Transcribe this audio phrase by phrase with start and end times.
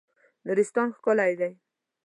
[0.45, 1.51] نورستان ښکلی دی.